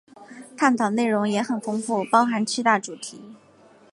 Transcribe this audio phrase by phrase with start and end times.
[0.57, 3.35] 探讨内容也很丰富，包含七大主题